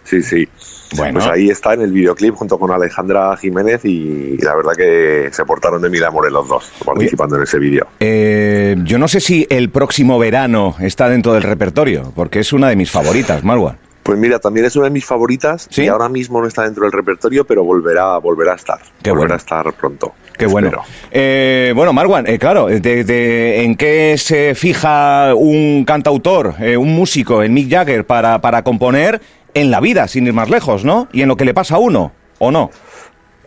Sí, 0.04 0.22
sí. 0.22 0.48
Bueno. 0.96 1.20
Pues 1.20 1.32
ahí 1.32 1.50
está 1.50 1.74
en 1.74 1.82
el 1.82 1.92
videoclip 1.92 2.36
junto 2.36 2.60
con 2.60 2.72
Alejandra 2.72 3.36
Jiménez 3.38 3.84
y, 3.86 4.38
la 4.38 4.56
verdad 4.56 4.74
que 4.78 5.30
se 5.32 5.44
portaron 5.44 5.82
de 5.82 5.90
mi 5.90 6.02
amor 6.04 6.32
los 6.32 6.48
dos 6.48 6.72
participando 6.86 7.36
en 7.38 7.44
ese 7.44 7.58
vídeo. 7.58 7.88
Eh, 8.00 8.76
yo 8.84 8.98
no 8.98 9.08
sé 9.08 9.20
si 9.20 9.48
el 9.50 9.70
próximo 9.70 10.20
verano 10.20 10.76
está 10.80 11.10
dentro 11.10 11.34
del 11.34 11.44
repertorio, 11.44 12.12
porque 12.16 12.40
es 12.40 12.54
una 12.54 12.70
de 12.70 12.76
mis 12.76 12.92
favoritas, 12.92 13.44
Marwa. 13.44 13.78
Pues 14.06 14.20
mira, 14.20 14.38
también 14.38 14.68
es 14.68 14.76
una 14.76 14.86
de 14.86 14.92
mis 14.92 15.04
favoritas 15.04 15.68
y 15.76 15.88
ahora 15.88 16.10
mismo 16.10 16.40
no 16.40 16.48
está 16.48 16.62
dentro 16.62 16.84
del 16.84 16.92
repertorio, 16.92 17.44
pero 17.44 17.64
volverá, 17.64 18.20
volverá 18.20 18.52
a 18.52 18.56
estar. 18.56 18.78
volverá 19.04 19.34
a 19.34 19.38
estar 19.38 19.74
pronto. 19.74 20.14
Qué 20.38 20.46
bueno. 20.46 20.84
Eh, 21.10 21.74
bueno, 21.76 21.92
Marwan, 21.92 22.28
eh, 22.28 22.38
claro, 22.38 22.68
de, 22.68 23.64
¿en 23.64 23.76
qué 23.76 24.16
se 24.20 24.54
fija 24.54 25.34
un 25.34 25.86
cantautor, 25.86 26.54
eh, 26.60 26.78
un 26.78 26.94
músico, 26.94 27.42
el 27.42 27.50
Mick 27.50 27.68
Jagger, 27.72 28.06
para, 28.06 28.42
para 28.42 28.62
componer 28.62 29.22
en 29.56 29.72
la 29.72 29.80
vida, 29.80 30.08
sin 30.08 30.28
ir 30.28 30.34
más 30.34 30.52
lejos, 30.52 30.86
¿no? 30.86 31.08
Y 31.12 31.24
en 31.24 31.28
lo 31.28 31.36
que 31.36 31.46
le 31.46 31.56
pasa 31.56 31.74
a 31.74 31.80
uno, 31.80 32.12
¿o 32.38 32.52
no? 32.52 32.70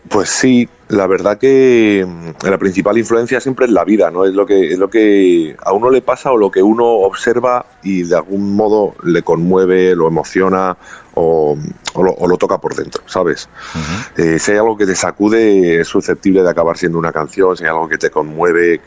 Pues 0.09 0.31
sí, 0.31 0.69
la 0.89 1.07
verdad 1.07 1.39
que 1.39 2.07
mm, 2.07 2.47
la 2.47 2.59
principal 2.59 2.97
influencia 2.99 3.41
siempre 3.41 3.67
es 3.67 3.73
la 3.73 3.85
vida, 3.85 4.11
¿no? 4.11 4.25
Es 4.25 4.33
lo 4.33 4.47
que 4.47 4.73
es 4.73 4.79
lo 4.79 4.89
que 4.89 5.57
a 5.63 5.73
uno 5.73 5.91
le 5.91 6.03
pasa 6.03 6.33
o 6.33 6.37
lo 6.37 6.51
que 6.51 6.63
uno 6.63 6.85
observa 6.85 7.67
y 7.83 8.05
de 8.05 8.17
algún 8.17 8.55
modo 8.55 8.95
le 9.05 9.23
conmueve, 9.23 9.95
lo 9.95 10.09
emociona 10.09 10.77
o, 11.21 11.57
lo, 12.29 12.37
toca 12.37 12.59
por 12.59 12.75
dentro, 12.77 13.03
¿sabes? 13.07 13.49
Eh, 14.17 14.39
si 14.39 14.53
hay 14.53 14.59
algo 14.59 14.77
que 14.77 14.87
te 14.87 14.95
sacude, 14.95 15.81
es 15.81 15.89
susceptible 15.89 16.43
de 16.43 16.51
acabar 16.51 16.79
siendo 16.79 16.99
una 16.99 17.13
canción, 17.13 17.57
si 17.57 17.65
hay 17.65 17.71
algo 17.71 17.89
que 17.89 17.99
te 17.99 18.11
conmueve, 18.11 18.81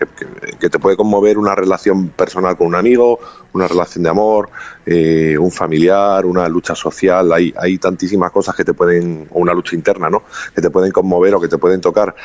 que, 0.59 0.69
te 0.69 0.79
puede 0.79 0.95
conmover 0.95 1.37
una 1.37 1.53
relación 1.53 2.09
personal 2.09 2.55
con 2.55 2.67
un 2.67 2.75
amigo, 2.75 3.19
una 3.53 3.67
relación 3.67 4.03
de 4.03 4.09
amor, 4.09 4.49
eh, 4.85 5.37
un 5.37 5.51
familiar, 5.51 6.25
una 6.25 6.47
lucha 6.47 6.73
social, 6.73 7.33
hay, 7.33 7.53
hay 7.57 7.77
tantísimas 7.77 8.31
cosas 8.31 8.55
que 8.55 8.63
te 8.63 8.73
pueden, 8.73 9.27
o 9.31 9.39
una 9.39 9.53
lucha 9.53 9.75
interna, 9.75 10.09
¿no? 10.09 10.23
Que 10.55 10.61
te 10.61 10.69
pueden 10.69 10.91
conmover 10.91 11.35
o 11.35 11.41
que 11.41 11.49
te 11.49 11.57
pueden 11.57 11.81
tocar 11.81 12.15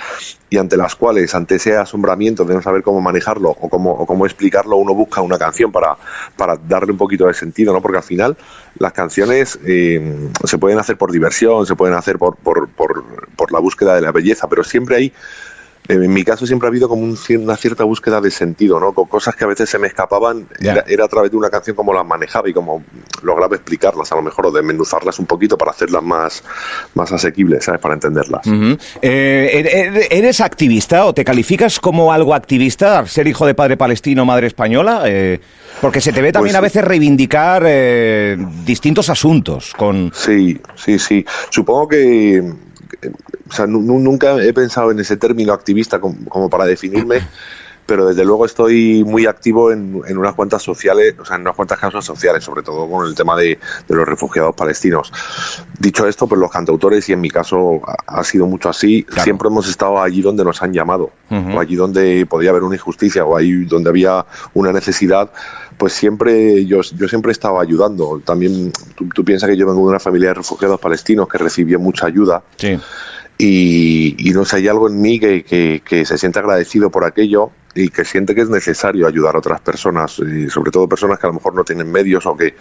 y 0.49 0.59
ante 0.59 0.77
las 0.77 0.95
cuales, 0.95 1.35
ante 1.35 1.57
ese 1.57 1.77
asombramiento 1.77 2.45
de 2.45 2.55
no 2.55 2.63
saber 2.63 2.83
cómo 2.83 3.01
manejarlo 3.01 3.51
o 3.51 3.69
cómo, 3.69 3.91
o 3.91 4.07
cómo 4.07 4.27
explicarlo, 4.27 4.77
uno 4.77 4.95
busca 4.95 5.21
una 5.21 5.39
canción 5.39 5.73
para, 5.73 5.97
para 6.37 6.57
darle 6.57 6.93
un 6.93 6.99
poquito 6.99 7.27
de 7.27 7.35
sentido, 7.35 7.73
¿no? 7.73 7.83
Porque 7.83 7.99
al 7.99 8.05
final 8.05 8.37
las 8.79 8.93
canciones 8.93 9.59
eh, 9.67 10.29
se 10.45 10.59
pueden 10.59 10.79
hacer 10.79 10.97
por 10.97 11.13
diversión, 11.13 11.67
se 11.67 11.77
pueden 11.77 11.95
hacer 11.95 12.19
por, 12.19 12.37
por, 12.37 12.69
por, 12.69 13.05
por 13.37 13.53
la 13.53 13.59
búsqueda 13.59 13.95
de 13.95 14.03
la 14.03 14.13
belleza, 14.13 14.49
pero 14.49 14.65
siempre 14.65 14.97
hay 14.97 15.13
en 15.89 16.13
mi 16.13 16.25
caso 16.25 16.47
siempre 16.47 16.67
ha 16.67 16.71
habido 16.71 16.89
como 16.89 17.03
una 17.05 17.57
cierta 17.57 17.85
búsqueda 17.85 18.21
de 18.21 18.31
sentido, 18.31 18.81
¿no? 18.81 18.93
Con 18.93 19.07
cosas 19.07 19.37
que 19.37 19.45
a 19.45 19.47
veces 19.47 19.69
se 19.69 19.79
me 19.79 19.87
escapaban, 19.87 20.49
era, 20.61 21.05
a 21.05 21.09
través 21.09 21.31
de 21.31 21.37
una 21.37 21.51
canción 21.51 21.77
como 21.77 21.93
las 21.93 22.07
manejaba 22.07 22.49
y 22.49 22.53
como 22.53 22.85
lograba 23.23 23.57
explicarlas 23.57 24.11
a 24.13 24.17
lo 24.17 24.23
mejor 24.23 24.47
o 24.47 24.51
desmenuzarlas 24.51 25.19
un 25.19 25.27
poquito 25.27 25.57
para 25.57 25.71
hacerlas 25.71 26.03
más, 26.03 26.43
más 26.95 27.13
asequibles, 27.13 27.65
¿sabes? 27.65 27.81
Para 27.81 27.95
entenderlas. 27.95 28.47
Eh, 29.03 30.09
¿Eres 30.11 30.41
activista 30.41 31.05
o 31.05 31.15
te 31.15 31.25
calificas 31.25 31.81
como 31.81 32.13
algo 32.13 32.35
activista, 32.35 33.07
ser 33.07 33.27
hijo 33.27 33.47
de 33.47 33.55
padre 33.55 33.77
palestino, 33.77 34.25
madre 34.25 34.49
española? 34.49 35.03
Eh, 35.07 35.41
porque 35.81 36.01
se 36.01 36.13
te 36.13 36.23
ve 36.23 36.33
también 36.33 36.53
pues 36.53 36.59
a 36.59 36.61
veces 36.61 36.85
reivindicar 36.85 37.63
eh, 37.67 38.37
distintos 38.65 39.11
asuntos 39.11 39.75
con... 39.77 40.11
Sí, 40.15 40.59
sí, 40.75 40.99
sí. 40.99 41.25
Supongo 41.51 41.89
que 41.89 42.43
o 43.49 43.53
sea, 43.53 43.67
nunca 43.67 44.43
he 44.43 44.53
pensado 44.53 44.91
en 44.91 45.01
ese 45.01 45.17
término 45.17 45.53
activista 45.53 46.01
como, 46.01 46.51
para 46.51 46.65
definirme, 46.65 47.21
pero 47.87 48.07
desde 48.07 48.25
luego 48.25 48.45
estoy 48.45 49.05
muy 49.05 49.27
activo 49.27 49.71
en, 49.71 50.03
unas 50.19 50.35
cuantas 50.35 50.63
sociales, 50.63 51.15
o 51.19 51.25
sea, 51.25 51.37
en 51.37 51.43
unas 51.43 51.55
cuantas 51.55 51.79
causas 51.79 52.05
sociales, 52.05 52.43
sobre 52.43 52.63
todo 52.63 52.91
con 52.91 53.07
el 53.07 53.15
tema 53.15 53.37
de, 53.37 53.59
los 53.89 54.07
refugiados 54.07 54.55
palestinos. 54.55 55.13
Dicho 55.79 56.07
esto, 56.09 56.27
pues 56.27 56.41
los 56.41 56.51
cantautores, 56.51 57.09
y 57.09 57.13
en 57.13 57.21
mi 57.21 57.31
caso 57.31 57.81
ha, 58.07 58.25
sido 58.25 58.47
mucho 58.47 58.69
así, 58.69 59.07
siempre 59.23 59.49
hemos 59.49 59.69
estado 59.69 60.03
allí 60.03 60.21
donde 60.23 60.45
nos 60.45 60.61
han 60.63 60.73
llamado, 60.73 61.13
o 61.31 61.61
allí 61.61 61.77
donde 61.77 62.27
podía 62.27 62.51
haber 62.51 62.65
una 62.65 62.75
injusticia, 62.75 63.25
o 63.25 63.37
allí 63.37 63.65
donde 63.65 63.91
había 63.91 64.27
una 64.55 64.73
necesidad, 64.73 65.31
pues 65.77 65.93
siempre 65.93 66.65
yo, 66.65 66.81
yo 66.83 67.09
siempre 67.09 67.31
he 67.31 67.33
estado 67.33 67.61
ayudando. 67.61 68.21
También 68.25 68.73
tú, 69.15 69.25
piensas 69.25 69.49
que 69.49 69.57
yo 69.57 69.67
vengo 69.67 69.81
de 69.81 69.89
una 69.89 69.99
familia 69.99 70.29
de 70.29 70.35
refugiados 70.35 70.81
palestinos 70.81 71.29
que 71.29 71.39
recibió 71.39 71.79
mucha 71.79 72.07
ayuda. 72.07 72.43
Sí. 72.57 72.79
Y, 73.39 74.31
no 74.35 74.45
sé, 74.45 74.57
hay 74.57 74.69
algo 74.69 74.89
en 74.89 75.01
mí 75.01 75.21
que, 75.21 75.83
que, 75.85 76.05
se 76.05 76.17
siente 76.19 76.39
agradecido 76.39 76.91
por 76.91 77.05
aquello 77.05 77.51
y 77.75 77.91
que 77.91 78.07
siente 78.07 78.35
que 78.35 78.41
es 78.41 78.49
necesario 78.49 79.07
ayudar 79.07 79.35
a 79.35 79.39
otras 79.39 79.61
personas, 79.61 80.19
y 80.19 80.49
sobre 80.49 80.71
todo 80.71 80.89
personas 80.89 81.19
que 81.19 81.27
a 81.27 81.29
lo 81.29 81.35
mejor 81.35 81.55
no 81.55 81.63
tienen 81.63 81.93
medios 81.93 82.25
o 82.25 82.35
que, 82.35 82.55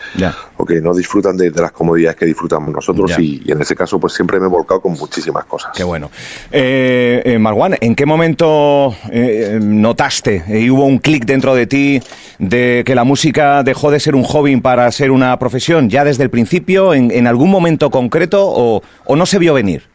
o 0.58 0.66
que 0.66 0.82
no 0.82 0.94
disfrutan 0.94 1.38
de, 1.38 1.52
las 1.52 1.72
comodidades 1.72 2.18
que 2.18 2.26
disfrutamos 2.26 2.74
nosotros 2.74 3.18
y, 3.18 3.42
en 3.50 3.62
ese 3.62 3.76
caso 3.76 3.98
pues 3.98 4.14
siempre 4.14 4.40
me 4.42 4.48
he 4.48 4.50
volcado 4.50 4.82
con 4.82 4.92
muchísimas 4.94 5.46
cosas. 5.46 5.72
Qué 5.74 5.86
bueno. 5.86 6.12
Eh, 6.52 7.22
eh 7.24 7.40
Marwan, 7.40 7.78
¿en 7.80 7.96
qué 7.96 8.06
momento 8.06 8.94
eh, 9.10 9.58
notaste 9.62 10.44
y 10.50 10.70
hubo 10.70 10.86
un 10.86 10.98
clic 10.98 11.24
dentro 11.26 11.56
de 11.56 11.66
ti 11.66 12.02
de 12.38 12.84
que 12.86 12.94
la 12.94 13.06
música 13.06 13.64
dejó 13.64 13.92
de 13.92 14.02
ser 14.02 14.16
un 14.16 14.24
hobby 14.24 14.58
para 14.58 14.92
ser 14.92 15.12
una 15.12 15.40
profesión? 15.40 15.90
¿Ya 15.90 16.04
desde 16.04 16.24
el 16.24 16.30
principio, 16.30 16.94
en, 16.94 17.12
en 17.12 17.28
algún 17.28 17.50
momento 17.50 17.90
concreto 17.90 18.44
o, 18.46 18.84
o 19.06 19.16
no 19.16 19.26
se 19.26 19.40
vio 19.40 19.54
venir? 19.54 19.95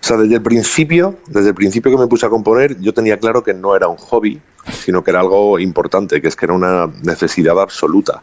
O 0.00 0.04
sea, 0.04 0.16
desde 0.16 0.36
el 0.36 0.42
principio, 0.42 1.16
desde 1.26 1.48
el 1.48 1.54
principio 1.54 1.90
que 1.90 1.98
me 1.98 2.06
puse 2.06 2.26
a 2.26 2.28
componer, 2.28 2.78
yo 2.80 2.94
tenía 2.94 3.18
claro 3.18 3.42
que 3.42 3.52
no 3.54 3.74
era 3.74 3.88
un 3.88 3.96
hobby, 3.96 4.40
sino 4.70 5.02
que 5.02 5.10
era 5.10 5.20
algo 5.20 5.58
importante, 5.58 6.20
que 6.20 6.28
es 6.28 6.36
que 6.36 6.46
era 6.46 6.54
una 6.54 6.86
necesidad 7.02 7.60
absoluta. 7.60 8.22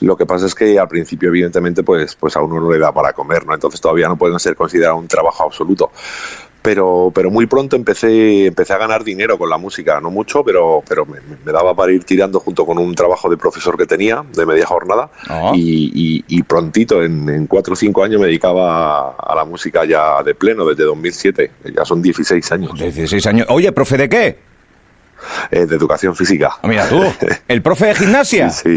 Lo 0.00 0.16
que 0.16 0.26
pasa 0.26 0.46
es 0.46 0.54
que 0.54 0.78
al 0.78 0.88
principio, 0.88 1.28
evidentemente, 1.28 1.82
pues, 1.82 2.14
pues 2.16 2.36
a 2.36 2.42
uno 2.42 2.60
no 2.60 2.70
le 2.70 2.78
da 2.78 2.92
para 2.92 3.12
comer, 3.12 3.46
¿no? 3.46 3.54
Entonces 3.54 3.80
todavía 3.80 4.08
no 4.08 4.16
puede 4.16 4.38
ser 4.38 4.56
considerado 4.56 4.96
un 4.96 5.08
trabajo 5.08 5.44
absoluto 5.44 5.90
pero, 6.66 7.12
pero 7.14 7.30
muy 7.30 7.46
pronto 7.46 7.76
empecé, 7.76 8.46
empecé 8.46 8.72
a 8.72 8.78
ganar 8.78 9.04
dinero 9.04 9.38
con 9.38 9.48
la 9.48 9.56
música, 9.56 10.00
no 10.00 10.10
mucho, 10.10 10.42
pero, 10.42 10.82
pero 10.88 11.06
me, 11.06 11.20
daba 11.52 11.76
para 11.76 11.92
ir 11.92 12.02
tirando 12.02 12.40
junto 12.40 12.66
con 12.66 12.76
un 12.78 12.92
trabajo 12.92 13.30
de 13.30 13.36
profesor 13.36 13.78
que 13.78 13.86
tenía 13.86 14.24
de 14.32 14.44
media 14.44 14.66
jornada 14.66 15.08
ah. 15.28 15.52
y, 15.54 16.42
prontito, 16.42 17.04
en, 17.04 17.46
cuatro 17.46 17.74
o 17.74 17.76
cinco 17.76 18.02
años 18.02 18.20
me 18.20 18.26
dedicaba 18.26 19.12
a 19.12 19.34
la 19.36 19.44
música 19.44 19.84
ya 19.84 20.20
de 20.24 20.34
pleno, 20.34 20.66
desde 20.66 20.82
2007, 20.82 21.52
ya 21.72 21.84
son 21.84 22.02
16 22.02 22.50
años. 22.50 22.74
16 22.76 23.24
años. 23.28 23.46
Oye, 23.48 23.70
¿profe 23.70 23.96
de 23.96 24.08
qué? 24.08 24.38
Eh, 25.52 25.66
de 25.66 25.76
educación 25.76 26.16
física. 26.16 26.50
Ah, 26.62 26.66
mira 26.66 26.88
tú, 26.88 27.00
¿el 27.46 27.62
profe 27.62 27.86
de 27.86 27.94
gimnasia? 27.94 28.50
sí, 28.50 28.74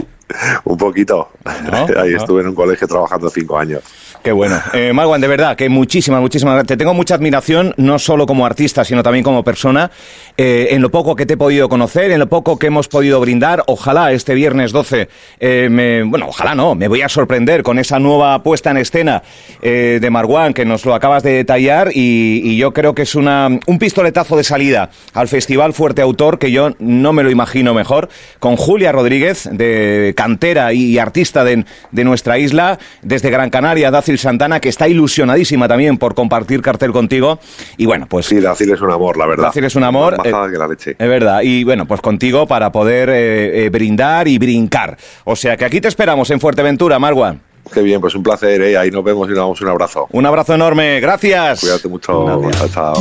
un 0.64 0.78
poquito. 0.78 1.32
Ahí 1.98 2.14
estuve 2.14 2.42
en 2.42 2.50
un 2.50 2.56
colegio 2.56 2.88
trabajando 2.88 3.32
cinco 3.32 3.58
años. 3.58 3.82
Qué 4.24 4.34
bueno. 4.34 4.62
Eh, 4.74 4.92
Marwan, 4.92 5.22
de 5.22 5.28
verdad, 5.28 5.56
que 5.56 5.70
muchísimas, 5.70 6.20
muchísimas 6.20 6.66
Te 6.66 6.76
tengo 6.76 6.94
mucha 6.94 7.16
admiración, 7.16 7.74
no 7.78 7.98
solo 8.00 8.26
como 8.26 8.46
artista, 8.46 8.84
sino 8.84 9.02
también 9.02 9.24
como 9.24 9.44
persona, 9.46 9.92
eh, 10.36 10.68
en 10.72 10.82
lo 10.82 10.92
poco 10.92 11.16
que 11.16 11.26
te 11.26 11.36
he 11.36 11.38
podido 11.38 11.70
conocer, 11.70 12.12
en 12.12 12.20
lo 12.20 12.28
poco 12.28 12.60
que 12.60 12.68
hemos 12.68 12.90
podido 12.90 13.22
brindar. 13.22 13.64
Ojalá 13.68 14.12
este 14.12 14.34
viernes 14.34 14.74
12, 14.74 15.08
eh, 15.40 15.70
me, 15.72 16.04
bueno, 16.04 16.28
ojalá 16.28 16.54
no, 16.54 16.76
me 16.76 16.90
voy 16.90 17.02
a 17.02 17.08
sorprender 17.08 17.64
con 17.64 17.80
esa 17.80 17.98
nueva 18.00 18.44
puesta 18.44 18.72
en 18.72 18.78
escena 18.78 19.24
eh, 19.62 20.00
de 20.02 20.10
Marwan, 20.10 20.54
que 20.54 20.66
nos 20.66 20.86
lo 20.86 20.96
acabas 20.96 21.24
de 21.24 21.32
detallar, 21.32 21.92
y, 21.94 22.42
y, 22.44 22.58
yo 22.58 22.74
creo 22.74 22.94
que 22.94 23.04
es 23.04 23.16
una, 23.16 23.48
un 23.48 23.80
pistoletazo 23.80 24.36
de 24.36 24.44
salida 24.44 24.90
al 25.14 25.30
Festival 25.30 25.74
Fuerte 25.74 26.02
Autor, 26.02 26.40
que 26.40 26.52
yo 26.52 26.72
no 26.80 27.14
me 27.14 27.24
lo 27.24 27.32
imagino 27.32 27.74
mejor, 27.74 28.10
con 28.40 28.58
Julia 28.58 28.92
Rodríguez, 28.92 29.50
de 29.52 30.14
cantera 30.16 30.74
y, 30.74 30.98
artista 31.00 31.46
de, 31.46 31.64
de, 31.92 32.04
nuestra 32.04 32.38
isla, 32.38 32.80
desde 33.02 33.30
Gran 33.30 33.50
Canaria, 33.50 33.92
Santana, 34.18 34.60
que 34.60 34.70
está 34.70 34.88
ilusionadísima 34.88 35.68
también 35.68 35.98
por 35.98 36.16
compartir 36.16 36.62
cartel 36.62 36.92
contigo. 36.92 37.40
Y 37.78 37.86
bueno, 37.86 38.08
pues. 38.08 38.26
Sí, 38.26 38.40
Dacil 38.40 38.72
es 38.72 38.82
un 38.82 38.92
amor, 38.92 39.18
la 39.18 39.28
verdad. 39.28 39.52
Es 39.56 39.76
un 39.76 39.84
amor. 39.84 40.16
Eh, 40.24 40.32
que 40.52 40.58
la 40.58 40.68
leche. 40.68 40.96
Es 40.98 41.10
verdad. 41.10 41.42
Y 41.44 41.64
bueno, 41.64 41.86
pues 41.86 42.02
contigo 42.02 42.48
para 42.48 42.72
poder 42.72 43.10
eh, 43.10 43.66
eh, 43.66 43.70
brindar 43.70 44.28
y 44.28 44.38
brincar. 44.38 44.98
O 45.26 45.36
sea 45.36 45.58
que 45.58 45.66
aquí 45.66 45.82
te 45.82 45.88
esperamos 45.88 46.30
en 46.32 46.40
Fuerteventura, 46.40 46.98
Marwan. 46.98 47.42
Qué 47.74 47.82
bien, 47.82 48.02
pues 48.02 48.16
un 48.16 48.24
placer, 48.24 48.62
¿eh? 48.62 48.78
Ahí 48.78 48.90
nos 48.90 49.04
vemos 49.04 49.28
y 49.28 49.32
nos 49.32 49.40
damos 49.40 49.62
un 49.62 49.68
abrazo. 49.68 50.08
Un 50.12 50.26
abrazo 50.26 50.56
enorme, 50.56 51.00
gracias. 51.00 51.60
Cuídate 51.60 51.88
mucho. 51.88 52.52
Chao, 52.52 52.70
chao. 52.70 52.96